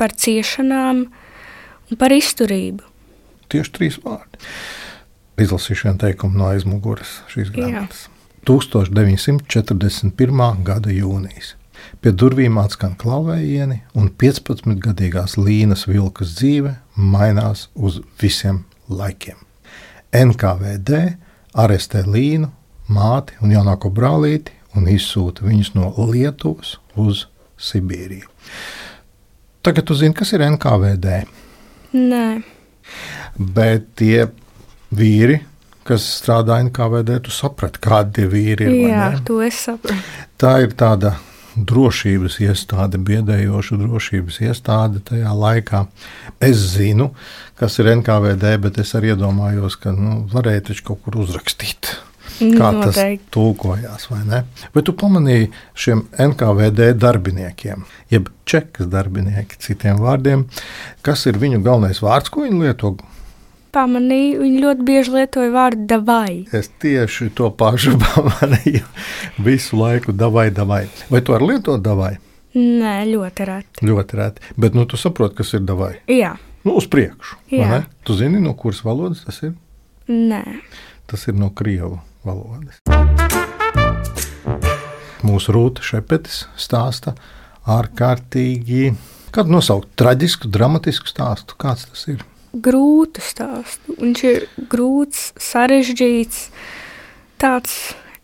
par 0.00 0.14
ciešanām 0.18 1.06
un 1.06 2.00
par 2.00 2.14
izturību. 2.16 2.82
Tieši 3.52 3.74
trīs 3.78 4.02
vārdi. 4.02 4.42
Izlasīšu 5.46 5.90
vienu 5.90 6.02
teikumu 6.02 6.40
no 6.40 6.50
aizmugures 6.50 7.20
šīs 7.30 7.54
Jā. 7.54 7.86
Grāmatas. 8.46 8.86
1941. 8.86 10.62
gada 10.62 10.92
jūnijas. 10.94 11.56
Pie 12.00 12.12
durvīm 12.14 12.58
atskan 12.60 12.94
klauvējieni, 12.98 13.80
un 13.98 14.10
15-gadīgās 14.10 15.36
Līnas 15.38 15.86
vilkas 15.88 16.36
dzīve 16.38 16.76
mainās 16.94 17.66
uz 17.74 18.00
visiem 18.20 18.64
laikiem. 18.88 19.36
NKVD 20.14 21.02
arestē 21.58 22.04
Līnu, 22.06 22.52
māti 22.86 23.34
un 23.42 23.54
jaunāko 23.54 23.90
brālīti 23.90 24.54
un 24.76 24.86
izsūta 24.92 25.46
viņus 25.46 25.72
no 25.74 25.90
Lietuvas 26.12 26.76
uz 26.94 27.26
Sibīriju. 27.58 28.28
Tagad 29.66 29.88
tu 29.88 29.96
zini, 29.98 30.14
kas 30.14 30.30
ir 30.36 30.46
NKVD. 30.46 31.22
Nē, 31.96 32.26
Bet 33.36 33.88
tie 33.98 34.28
vīri, 34.94 35.40
kas 35.86 36.04
strādā 36.20 36.58
NKVD, 36.66 37.20
tu 37.26 37.34
saprati, 37.34 37.80
kādi 37.82 38.20
tie 38.20 38.26
vīri 38.32 38.68
ir. 38.68 38.76
Jā, 38.90 39.08
to 39.26 39.40
es 39.44 39.62
saprotu. 39.68 39.98
Tā 40.40 40.58
ir 40.64 40.74
tāda 40.78 41.16
drošības 41.56 42.36
iestāde, 42.44 43.00
biedējoša 43.00 43.78
drošības 43.80 44.40
iestāde 44.44 45.00
tajā 45.08 45.32
laikā. 45.32 45.86
Es 46.44 46.60
zinu, 46.74 47.10
kas 47.56 47.78
ir 47.80 47.94
NKVD, 47.96 48.56
bet 48.66 48.82
es 48.82 48.92
arī 48.98 49.14
iedomājos, 49.14 49.78
ka 49.80 49.94
nu, 49.96 50.18
varēja 50.32 50.68
taču 50.70 50.90
kaut 50.90 51.02
kur 51.06 51.22
uzrakstīt. 51.24 51.94
Kā 52.36 52.68
tas 52.74 52.98
Noteikti. 52.98 53.30
tulkojās, 53.32 54.10
vai 54.10 54.20
ne? 54.28 54.42
Bet 54.74 54.84
tu 54.84 54.92
pamanīji 54.98 55.46
šiem 55.78 56.02
NKVD 56.20 56.90
darbiniekiem, 57.00 57.86
jeb 58.12 58.28
čekas 58.44 58.90
darbinieki, 58.92 59.56
citiem 59.62 60.02
vārdiem, 60.02 60.44
kas 61.06 61.24
ir 61.30 61.38
viņu 61.40 61.62
galvenais 61.64 62.02
vārds, 62.04 62.28
ko 62.28 62.44
viņi 62.44 62.66
lieto 62.66 62.96
Pamanīju, 63.76 64.38
viņi 64.40 64.60
ļoti 64.62 64.84
bieži 64.88 65.12
lietoja 65.12 65.50
vārdu 65.52 65.82
davai. 65.90 66.46
Es 66.56 66.70
tieši 66.80 67.26
to 67.36 67.50
pašu 67.52 67.92
pamanīju. 68.04 68.80
Visu 69.44 69.76
laiku 69.76 70.14
davai, 70.16 70.46
davai. 70.56 70.86
Vai 71.12 71.20
tu 71.20 71.34
vari 71.34 71.50
lietot 71.50 71.82
davai? 71.84 72.14
Nē, 72.56 72.94
ļoti 73.10 73.46
reti. 73.50 73.84
Ļoti 73.84 74.16
reti. 74.16 74.40
Bet 74.56 74.72
nu, 74.78 74.86
tu 74.88 74.96
saproti, 74.96 75.36
kas 75.42 75.52
ir 75.58 75.64
davai. 75.68 75.92
Jā, 76.08 76.34
Nu, 76.66 76.72
uz 76.80 76.88
priekšu. 76.90 77.36
Jā. 77.54 77.84
Tu 78.02 78.16
zini, 78.18 78.40
no 78.42 78.50
kuras 78.58 78.80
valodas 78.82 79.20
tas 79.22 79.36
ir? 79.46 79.52
nē. 80.10 80.40
Tas 81.06 81.28
ir 81.30 81.36
no 81.38 81.52
krievu 81.54 82.00
valodas. 82.26 82.80
Mūsu 85.22 85.54
rūta 85.54 85.84
šepetis 85.86 86.40
stāsta 86.58 87.12
ārkārtīgi, 87.70 88.88
kādu 89.36 89.54
nosaukt 89.54 89.92
traģisku, 90.00 90.50
dramatisku 90.50 91.06
stāstu. 91.12 91.54
Kāds 91.60 91.86
tas 91.92 92.02
ir? 92.10 92.24
Grūtu 92.62 93.20
stāstu. 93.20 93.96
Viņš 94.00 94.24
ir 94.30 94.48
grūts, 94.72 95.30
sarežģīts, 95.42 96.48
tāds 97.42 97.76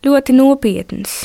ļoti 0.05 0.35
nopietns. 0.35 1.23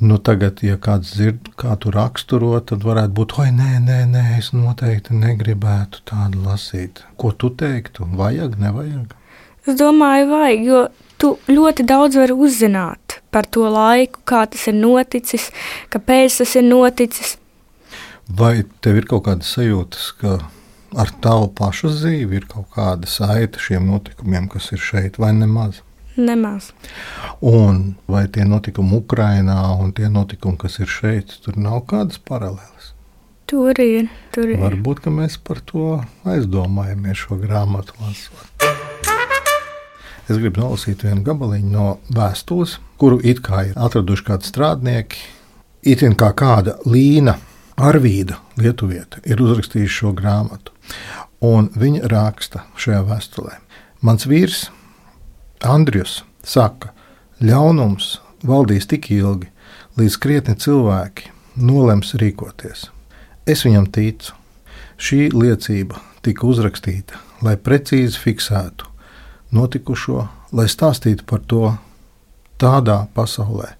Nu, 0.00 0.16
tagad, 0.16 0.62
ja 0.64 0.78
kāds 0.80 1.10
dzird, 1.12 1.50
kā 1.60 1.74
tu 1.82 1.90
raksturo, 1.92 2.54
tad 2.64 2.86
varētu 2.86 3.12
būt, 3.18 3.34
oi, 3.42 3.50
nē, 3.52 3.72
nē, 3.84 3.98
nē, 4.08 4.22
es 4.38 4.52
noteikti 4.56 5.16
negribētu 5.18 6.00
tādu 6.08 6.40
lasīt. 6.46 7.02
Ko 7.20 7.34
tu 7.36 7.50
teiktu? 7.52 8.06
Vajag, 8.16 8.56
nevajag? 8.62 9.12
Es 9.66 9.76
domāju, 9.76 10.30
vajag, 10.30 10.62
jo 10.64 10.84
tu 11.20 11.34
ļoti 11.52 11.84
daudz 11.84 12.16
vari 12.16 12.32
uzzināt 12.46 13.18
par 13.30 13.44
to 13.44 13.66
laiku, 13.68 14.22
kā 14.24 14.46
tas 14.48 14.64
ir 14.70 14.78
noticis, 14.78 15.50
kāpēc 15.92 16.40
tas 16.40 16.56
ir 16.56 16.64
noticis. 16.64 17.36
Vai 18.40 18.62
tev 18.80 19.02
ir 19.02 19.10
kaut 19.10 19.26
kāda 19.26 19.44
sajūtas, 19.44 20.08
ka 20.16 20.38
ar 20.96 21.12
tavu 21.22 21.50
pašu 21.56 21.92
dzīvi 21.92 22.40
ir 22.40 22.46
kaut 22.50 22.70
kāda 22.74 23.08
saita 23.10 23.62
šiem 23.62 23.86
notikumiem, 23.90 24.48
kas 24.50 24.70
ir 24.74 24.82
šeit, 24.82 25.18
vai 25.22 25.32
nemaz? 25.36 25.82
Nemaz. 26.18 26.72
Un 27.40 27.94
vai 28.10 28.26
tie 28.28 28.44
notikumi 28.44 28.98
Ukrajinā 28.98 29.60
un 29.80 29.92
tie 29.96 30.10
notikumi, 30.10 30.58
kas 30.60 30.80
ir 30.82 30.90
šeit, 30.90 31.36
tur 31.44 31.56
nav 31.60 31.84
kādas 31.90 32.18
paralēlas? 32.18 32.92
Tur 33.50 33.78
ir. 33.82 34.10
Tur 34.34 34.50
ir. 34.50 34.60
Varbūt 34.62 35.08
mēs 35.10 35.38
par 35.42 35.62
to 35.66 36.00
aizdomājamies 36.28 37.24
šo 37.24 37.38
grāmatu 37.40 37.96
lasot. 38.02 38.46
Es 40.30 40.38
gribu 40.38 40.62
nolasīt 40.62 41.02
vienu 41.02 41.24
gabaliņu 41.26 41.70
no 41.72 41.86
vēstules, 42.14 42.76
kuru 43.00 43.18
it 43.26 43.40
kā 43.42 43.64
ir 43.70 43.78
atraduši 43.78 44.26
kādi 44.28 44.46
strādnieki. 44.46 45.24
Itin 45.90 46.14
kā 46.14 46.28
kāda 46.36 46.76
Līna 46.86 47.34
Arvīda, 47.80 48.36
Lietuvieta, 48.60 49.22
ir 49.24 49.40
uzrakstījusi 49.40 49.94
šo 50.02 50.10
grāmatu. 50.12 50.74
Un 51.40 51.70
viņa 51.80 52.10
raksta 52.12 52.66
šajā 52.76 53.00
vēstulē: 53.08 53.54
Mans 54.04 54.26
vīrs 54.28 54.66
Andrius 55.64 56.18
saka, 56.44 56.92
ļaunums 57.40 58.18
valdīs 58.44 58.88
tik 58.90 59.08
ilgi, 59.14 59.48
līdz 59.96 60.18
krietni 60.20 60.56
cilvēki 60.60 61.30
nolems 61.56 62.12
rīkoties. 62.20 62.90
Es 63.48 63.64
viņam 63.64 63.88
ticu. 63.92 64.36
Šī 65.00 65.30
liecība 65.32 66.02
tika 66.20 66.44
uzrakstīta, 66.44 67.16
lai 67.40 67.56
precīzi 67.56 68.20
fiksētu 68.20 68.90
notikušo, 69.56 70.26
lai 70.52 70.66
stāstītu 70.68 71.24
par 71.24 71.40
to 71.48 71.70
tādā 72.60 73.06
pasaulē, 73.16 73.72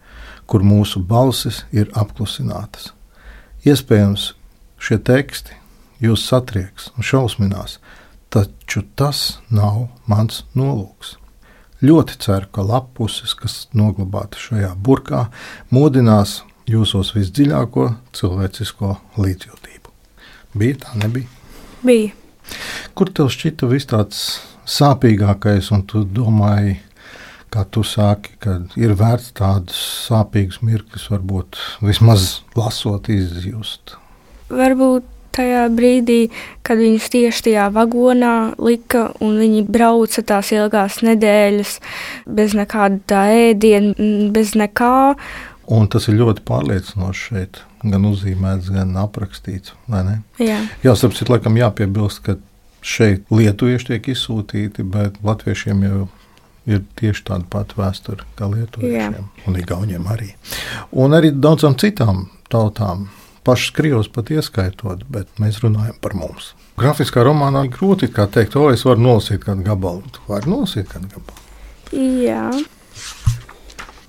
kur 0.48 0.64
mūsu 0.64 1.04
balsis 1.04 1.66
ir 1.76 1.92
apklusinātas. 1.92 2.94
Iespējams, 3.60 4.30
šie 4.80 4.96
teksti 5.04 5.56
jūs 6.00 6.22
satrieks 6.24 6.88
un 6.96 7.04
šausminās, 7.04 7.76
taču 8.32 8.86
tas 8.96 9.40
nav 9.52 9.90
mans 10.08 10.44
nolūks. 10.56 11.18
Ļoti 11.84 12.16
ceru, 12.24 12.48
ka 12.52 12.64
lapuses, 12.64 13.34
kas 13.36 13.66
noglabāta 13.76 14.40
šajā 14.40 14.70
burkā, 14.80 15.26
modinās 15.72 16.38
jūsos 16.68 17.12
visdziļāko 17.16 17.86
cilvēcisko 18.16 18.94
līdzjūtību. 19.20 19.92
Bija 20.60 20.80
tā, 20.84 20.96
nebija. 21.00 21.28
Bija. 21.84 22.12
Kur 22.96 23.12
tev 23.12 23.28
šķita 23.32 23.68
viss 23.70 23.88
tāds 23.92 24.24
sāpīgākais, 24.68 25.68
un 25.76 25.84
tu 25.88 26.04
domāji, 26.04 26.78
kā 27.50 27.64
tu 27.70 27.82
sāki, 27.86 28.36
ka 28.42 28.58
ir 28.78 28.94
vērts 28.98 29.32
tādus 29.38 29.78
sāpīgus 30.08 30.60
mirkļus, 30.66 31.08
varbūt 31.12 31.58
vismaz 31.84 32.40
lasot, 32.58 33.10
izjust? 33.12 33.96
Varbūt 34.50 35.06
tajā 35.34 35.66
brīdī, 35.74 36.20
kad 36.66 36.80
viņus 36.80 37.08
tieši 37.12 37.46
tajā 37.48 37.68
vagonā 37.74 38.34
lika, 38.58 39.10
un 39.22 39.38
viņi 39.40 39.64
brauca 39.70 40.24
tās 40.26 40.50
ilgās 40.54 41.00
nedēļas 41.06 41.76
bez 42.26 42.56
nekāda 42.58 43.24
ēdiena, 43.30 43.94
bez 44.34 44.56
nekā. 44.58 45.14
Un 45.70 45.86
tas 45.90 46.08
ir 46.10 46.18
ļoti 46.18 46.42
pārliecinoši 46.48 47.26
šeit, 47.28 47.60
gan 47.84 48.06
uzzīmēts, 48.10 48.72
gan 48.74 48.96
aprakstīts. 48.98 49.76
Jā, 50.42 50.62
Jā 50.82 50.96
sapratu, 50.98 51.30
laikam 51.30 51.58
jāpiebilst, 51.60 52.24
ka 52.26 52.38
šeit 52.82 53.28
lietuvieši 53.30 53.92
tiek 53.92 54.10
izsūtīti, 54.14 54.86
bet 54.88 55.20
latviešiem 55.24 55.84
jau 55.86 56.08
ir 56.68 56.82
tieši 57.00 57.24
tāda 57.30 57.46
pati 57.50 57.78
vēsture 57.78 58.26
kā 58.38 58.48
lietuviešiem, 58.50 59.16
Jā. 59.16 59.46
un 59.48 59.58
igauniem 59.60 60.08
arī. 60.12 60.32
Un 60.92 61.16
arī 61.16 61.32
daudzām 61.32 61.76
citām 61.80 62.26
tautām, 62.52 63.08
pašas 63.46 63.74
krievus 63.76 64.10
pat 64.12 64.32
ieskaitot, 64.34 65.06
bet 65.08 65.30
mēs 65.40 65.62
runājam 65.64 65.96
par 66.02 66.16
mums. 66.18 66.52
Grafiskā 66.80 67.24
romānā 67.26 67.66
grūti 67.72 68.08
teikt, 68.10 68.56
o, 68.56 68.70
es 68.72 68.84
varu 68.84 69.04
nolasīt 69.04 69.44
kādu 69.44 69.64
gabalu. 69.66 70.02
Tu 70.12 70.20
vari 70.28 70.50
nolasīt 70.50 70.88
kādu 70.88 71.10
gabalu. 71.12 71.48
Jā. 72.24 72.46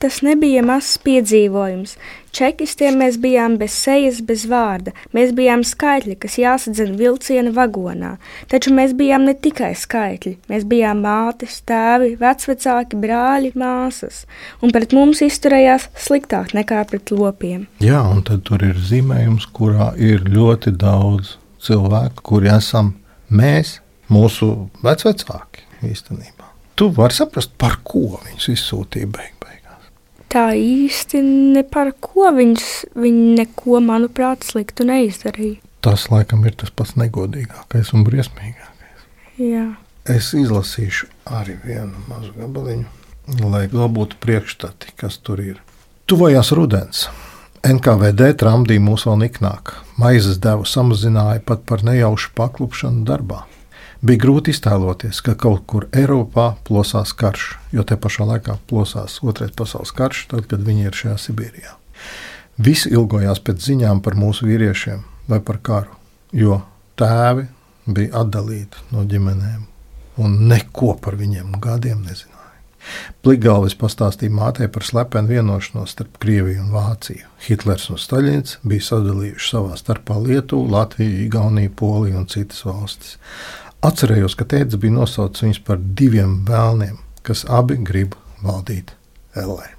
Tas 0.01 0.24
nebija 0.25 0.63
mazs 0.65 0.96
piedzīvojums. 1.05 1.91
Čekistiem 2.34 2.96
mēs 3.03 3.20
bijām 3.22 3.60
bez 3.60 3.75
sejas, 3.75 4.22
bez 4.25 4.48
vārda. 4.50 4.96
Mēs 5.13 5.34
bijām 5.38 5.62
skaitļi, 5.67 6.15
kas 6.24 6.39
jāsadzen 6.41 6.96
vilciena 6.98 7.51
vagonā. 7.53 8.15
Taču 8.50 8.74
mēs 8.74 8.96
bijām 8.98 9.27
ne 9.27 9.36
tikai 9.38 9.74
skaitļi. 9.77 10.38
Mēs 10.50 10.65
bijām 10.72 11.03
mātes, 11.05 11.60
tēvi, 11.70 12.15
vecvecāki, 12.22 12.98
brāļi, 13.03 13.51
māsas. 13.62 14.24
Un 14.65 14.74
pret 14.74 14.96
mums 14.98 15.22
izturējās 15.22 15.91
sliktāk 16.08 16.55
nekā 16.58 16.81
pret 16.89 17.13
lopiem. 17.13 17.67
Jā, 17.84 18.01
un 18.01 18.24
tad 18.25 18.41
tur 18.50 18.65
ir 18.65 18.79
zīmējums, 18.81 19.51
kurā 19.53 19.91
ir 20.01 20.25
ļoti 20.25 20.74
daudz 20.81 21.36
cilvēku, 21.62 22.25
kuri 22.31 22.50
esam 22.55 22.96
mēs, 23.29 23.77
mūsu 24.10 24.53
vecvecāki 24.81 25.67
īstenībā. 25.91 26.50
Tu 26.75 26.89
vari 26.96 27.13
saprast, 27.13 27.53
par 27.62 27.77
ko 27.86 28.17
viņus 28.24 28.50
izsūtīja 28.55 29.12
beig 29.13 29.36
beigās. 29.38 29.61
Tā 30.32 30.54
īsti 30.56 31.20
ne 31.28 31.62
par 31.68 31.90
ko 32.00 32.30
viņus, 32.32 32.68
viņi 32.96 33.34
neko, 33.36 33.82
manuprāt, 33.84 34.46
sliktu 34.48 34.86
neizdarīja. 34.88 35.60
Tas 35.84 36.06
laikam 36.08 36.46
ir 36.48 36.56
tas 36.56 36.72
pats 36.72 36.94
negodīgākais 36.96 37.92
un 37.98 38.06
briesmīgākais. 38.08 39.02
Jā. 39.42 39.66
Es 40.08 40.32
izlasīšu 40.38 41.10
arī 41.28 41.58
vienu 41.66 42.06
mazu 42.08 42.32
gabaliņu, 42.38 42.88
lai 43.44 43.66
būtu 43.68 44.22
priekšstati, 44.24 44.96
kas 44.96 45.20
tur 45.20 45.44
ir. 45.44 45.60
Tuvojās 46.08 46.54
rudens. 46.56 47.10
NKVD 47.68 48.32
tramdīja 48.40 48.82
mūs 48.82 49.04
vēl 49.06 49.20
niknāk. 49.26 49.76
Maizes 50.02 50.40
devu 50.42 50.64
samazināja 50.66 51.44
pat 51.46 51.68
par 51.68 51.84
nejaušu 51.86 52.32
paklupšanu 52.40 53.04
darbā. 53.06 53.44
Bija 54.01 54.17
grūti 54.24 54.50
iztēloties, 54.50 55.20
ka 55.22 55.36
kaut 55.38 55.67
kur 55.70 55.86
Eiropā 55.93 56.55
plosās 56.65 57.12
karš, 57.13 57.51
jo 57.70 57.84
te 57.86 57.93
pašā 58.01 58.25
laikā 58.25 58.55
plosās 58.70 59.20
Otrais 59.22 59.53
pasaules 59.53 59.93
karš, 59.93 60.24
tad, 60.31 60.48
kad 60.50 60.63
viņi 60.65 60.88
ir 60.89 60.98
šajā 60.98 61.17
Sibīrijā. 61.22 61.75
Visi 62.58 62.89
ilgojās 62.89 63.43
pēc 63.46 63.62
ziņām 63.67 64.01
par 64.01 64.17
mūsu 64.17 64.50
vīriešiem 64.50 65.05
vai 65.29 65.39
par 65.46 65.62
karu, 65.62 65.93
jo 66.34 66.63
tēvi 66.98 67.46
bija 67.93 68.24
atdalīti 68.24 68.89
no 68.89 69.05
ģimenēm 69.05 69.67
un 70.22 70.38
neko 70.50 70.96
par 71.01 71.22
viņiem 71.22 71.53
gadiem 71.62 72.01
nezināja. 72.01 72.39
Plikgalvis 73.22 73.77
pastāstīja 73.77 74.34
mātei 74.34 74.67
par 74.74 74.81
slepenu 74.86 75.29
vienošanos 75.29 75.93
starp 75.93 76.17
Krieviju 76.24 76.63
un 76.65 76.72
Vāciju. 76.74 77.29
Hitlers 77.46 77.91
un 77.93 78.01
Staļins 78.01 78.58
bija 78.65 78.88
sadalījuši 78.88 79.51
savā 79.53 79.77
starpā 79.77 80.17
Lietuvu, 80.17 80.72
Latviju, 80.74 81.20
Igauniju, 81.27 81.75
Poliju 81.77 82.24
un 82.24 82.25
citas 82.34 82.65
valstis. 82.65 83.20
Atcerējos, 83.82 84.36
ka 84.38 84.46
tēvs 84.46 84.78
bija 84.78 84.94
nosaucis 84.94 85.42
viņus 85.42 85.60
par 85.66 85.80
diviem 85.98 86.44
vēlniem, 86.46 87.00
kas 87.26 87.48
abi 87.50 87.80
grib 87.82 88.14
valdīt 88.46 88.92
LE. 89.34 89.72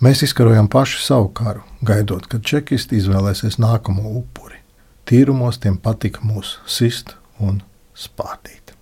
Mēs 0.00 0.22
izkarojam 0.24 0.64
paši 0.72 1.02
savu 1.04 1.28
karu, 1.36 1.60
gaidot, 1.84 2.24
kad 2.24 2.40
čekisti 2.40 2.96
izvēlēsies 2.96 3.58
nākamo 3.60 4.14
upuri. 4.22 4.62
Tīrumos 5.04 5.60
tiem 5.60 5.76
patika 5.76 6.24
mūs 6.24 6.54
sist 6.64 7.12
un 7.36 7.58
spārdīt. 7.92 8.72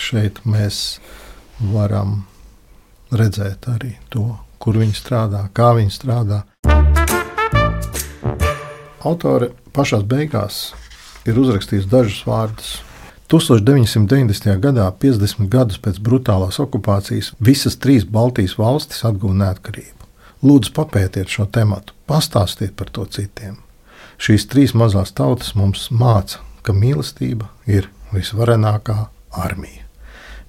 Šeit 0.00 0.40
mēs 0.48 0.96
varam 1.74 2.22
redzēt 3.12 3.68
arī 3.68 3.98
to, 4.08 4.30
kur 4.56 4.80
viņi 4.80 4.96
strādā, 4.96 5.42
kā 5.52 5.74
viņi 5.76 5.92
strādā. 5.92 6.40
Autore 9.04 9.52
pašā 9.76 10.00
beigās 10.08 10.70
ir 11.28 11.36
uzrakstījis 11.44 11.92
dažus 11.92 12.24
vārdus. 12.24 12.74
1990. 13.34 14.60
gadā, 14.62 14.84
50 15.02 15.48
gadus 15.50 15.80
pēc 15.82 15.96
brutālās 15.98 16.60
okupācijas, 16.62 17.32
visas 17.42 17.74
trīs 17.82 18.04
Baltijas 18.06 18.54
valstis 18.54 19.02
atguva 19.08 19.34
neatkarību. 19.40 20.06
Lūdzu, 20.46 20.70
papētiet 20.76 21.32
šo 21.32 21.48
tematu, 21.50 21.96
pastāstiet 22.06 22.76
par 22.78 22.92
to 22.94 23.06
citiem. 23.10 23.56
Šīs 24.22 24.46
trīs 24.52 24.74
mazās 24.78 25.10
tautas 25.18 25.56
mums 25.58 25.88
māca, 25.90 26.38
ka 26.62 26.70
mīlestība 26.76 27.48
ir 27.66 27.88
visvarenākā 28.14 29.08
armija. 29.34 29.82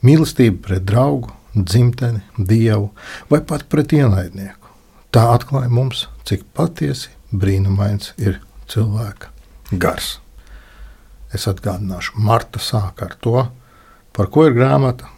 Mīlestība 0.05 0.61
pret 0.67 0.85
draugu, 0.85 1.33
dzimteni, 1.57 2.21
dievu 2.37 2.91
vai 3.31 3.39
pat 3.41 3.65
pret 3.71 3.95
ienaidnieku. 3.97 4.75
Tā 5.09 5.31
atklāja 5.33 5.73
mums, 5.73 6.05
cik 6.29 6.45
patiesi 6.53 7.09
brīnumains 7.33 8.13
ir 8.21 8.43
cilvēka 8.69 9.33
gars. 9.73 10.19
Es 11.35 11.49
atgādināšu, 11.51 12.15
Marta 12.23 12.61
sāk 12.63 13.01
ar 13.03 13.15
to, 13.19 13.41
par 14.15 14.29
ko 14.31 14.45
ir 14.47 14.53
grāmata. 14.55 15.09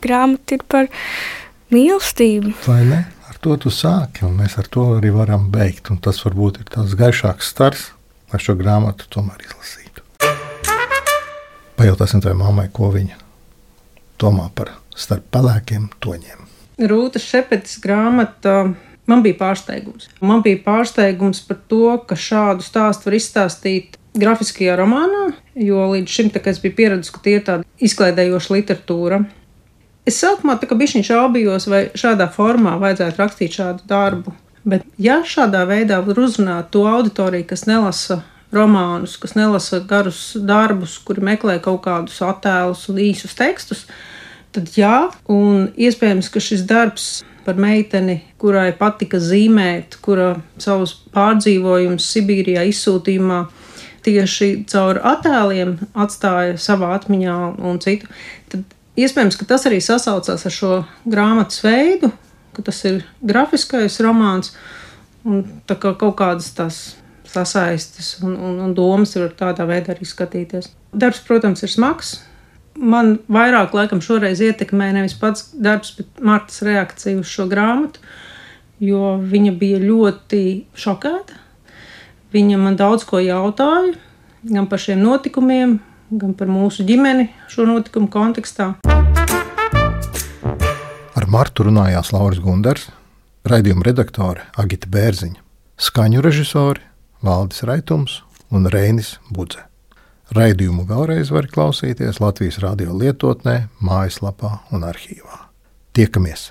Grāmata 0.00 0.56
ir 0.56 0.62
par 0.64 0.88
mīlestību. 1.74 2.54
Vai 2.64 2.80
ne? 2.88 3.02
Ar 3.28 3.36
to 3.44 3.58
tu 3.60 3.72
sāki, 3.74 4.24
un 4.24 4.38
mēs 4.38 4.56
ar 4.56 4.70
to 4.72 4.86
arī 4.96 5.10
varam 5.12 5.50
beigt. 5.52 5.90
Un 5.92 6.00
tas 6.00 6.22
varbūt 6.24 6.62
ir 6.62 6.70
tāds 6.72 6.96
gaišāks 6.96 7.50
stars, 7.52 7.90
lai 8.32 8.40
šo 8.40 8.56
grāmatu 8.56 9.10
tomēr 9.12 9.44
izlasītu. 9.44 10.04
Pajautāsim 11.76 12.24
tai 12.24 12.32
mammai, 12.38 12.70
ko 12.72 12.88
viņa 12.94 13.20
domā 14.22 14.48
par 14.56 14.72
starp 14.96 15.28
pelēkiem 15.34 15.90
toņiem. 16.00 16.46
Rūta 16.88 17.20
Šepetes 17.20 17.76
grāmata 17.84 18.62
man 19.08 19.22
bija 19.24 19.36
pārsteigums. 19.42 20.08
Man 20.24 20.40
bija 20.44 20.62
pārsteigums 20.64 21.42
par 21.48 21.60
to, 21.68 21.98
ka 22.08 22.16
šādu 22.16 22.64
stāstu 22.64 23.10
var 23.10 23.18
izstāstīt 23.20 24.00
grafiskajā 24.16 24.78
romānā, 24.80 25.34
jo 25.56 25.88
līdz 25.92 26.12
šim 26.12 26.30
es 26.44 26.60
biju 26.62 26.76
pieredzējis, 26.76 27.12
ka 27.14 27.22
tie 27.24 27.36
ir 27.38 27.44
tāda 27.46 27.64
izklaidējoša 27.82 28.54
literatūra. 28.54 29.20
Es 30.06 30.20
sākumā 30.22 30.58
tā 30.60 30.68
kā 30.70 30.76
bišķiņš 30.78 31.08
šaubījos, 31.10 31.66
vai 31.72 31.82
šādā 31.98 32.28
formā 32.30 32.76
vajadzētu 32.82 33.22
rakstīt 33.22 33.56
šādu 33.58 33.88
darbu. 33.90 34.34
Bet, 34.66 34.84
ja 34.98 35.20
šādā 35.26 35.64
veidā 35.66 36.00
var 36.02 36.18
uzrunāt 36.18 36.72
to 36.74 36.84
auditoriju, 36.90 37.46
kas 37.50 37.66
nelasa 37.66 38.20
romānus, 38.54 39.16
kas 39.18 39.34
nelasa 39.38 39.80
garus 39.86 40.36
darbus, 40.38 40.98
kuri 41.02 41.24
meklē 41.26 41.58
kaut 41.62 41.82
kādus 41.86 42.20
attēlus 42.22 42.86
un 42.90 43.00
īsus 43.02 43.34
tekstus, 43.38 43.86
tad 44.54 44.70
jā, 44.78 45.08
un 45.30 45.68
iespējams, 45.74 46.30
ka 46.30 46.42
šis 46.42 46.64
darbs 46.68 47.08
par 47.46 47.58
meiteni, 47.62 48.20
kurai 48.42 48.72
patika 48.74 49.20
zīmēt, 49.22 50.00
kura 50.02 50.32
savus 50.58 50.96
pārdzīvojumus 51.14 52.06
Sibīrijā 52.14 52.64
izsūtījumā 52.70 53.44
tieši 54.06 54.50
caur 54.70 55.00
attēliem 55.02 55.76
atstāja 55.98 56.56
savā 56.62 56.94
atmiņā 56.96 57.36
un 57.66 57.80
citu, 57.82 58.08
tad 58.52 58.62
iespējams, 58.96 59.38
ka 59.38 59.48
tas 59.52 59.66
arī 59.68 59.80
sasaucās 59.84 60.46
ar 60.46 60.54
šo 60.54 60.72
grāmatas 61.08 61.62
veidu, 61.64 62.12
ka 62.56 62.64
tas 62.66 62.78
ir 62.88 63.02
grafiskais 63.20 63.98
romāns 64.04 64.54
un 65.26 65.42
kā 65.66 65.92
kaut 65.98 66.16
kādas 66.18 66.52
tās 66.56 66.80
sasaistes 67.26 68.16
un, 68.22 68.36
un, 68.36 68.60
un 68.64 68.74
domas 68.76 69.16
var 69.18 69.34
tādā 69.36 69.66
veidā 69.68 69.92
arī 69.94 70.06
skatīties. 70.08 70.70
Darbs, 70.96 71.20
protams, 71.26 71.64
ir 71.66 71.72
smags. 71.72 72.16
Man 72.76 73.16
vairāk 73.32 73.74
laikam 73.76 74.02
šoreiz 74.04 74.40
ietekmē 74.44 74.90
nevis 74.94 75.16
pats 75.18 75.50
darbs, 75.52 75.94
bet 75.96 76.22
Martas 76.24 76.60
reakcija 76.64 77.20
uz 77.20 77.28
šo 77.32 77.48
grāmatu, 77.50 78.02
jo 78.84 79.16
viņa 79.20 79.52
bija 79.60 79.80
ļoti 79.82 80.42
šokēta. 80.76 81.42
Viņa 82.36 82.56
man 82.60 82.74
daudz 82.76 83.06
ko 83.08 83.16
jautāja, 83.16 83.94
gan 84.44 84.66
par 84.68 84.80
šiem 84.82 85.00
notikumiem, 85.00 85.78
gan 86.20 86.34
par 86.36 86.50
mūsu 86.52 86.84
ģimeni 86.84 87.30
šo 87.48 87.64
notikumu 87.64 88.10
kontekstā. 88.12 88.74
Ar 91.16 91.26
Martu 91.32 91.64
runājās 91.64 92.12
Lauris 92.12 92.42
Gunders, 92.44 92.90
raidījuma 93.48 93.88
redaktore 93.88 94.44
Agita 94.60 94.92
Bērziņa, 94.92 95.40
skaņu 95.80 96.28
režisori 96.28 96.84
Valdis 97.24 97.64
Raitums 97.64 98.20
un 98.52 98.68
Reinis 98.68 99.16
Budze. 99.32 99.64
Raidījumu 100.36 100.84
vēlreiz 100.90 101.32
var 101.32 101.48
klausīties 101.48 102.20
Latvijas 102.20 102.60
radio 102.60 102.92
lietotnē, 103.00 103.62
mājaslapā 103.80 104.58
un 104.76 104.84
arhīvā. 104.84 105.46
Tiekamies! 105.96 106.50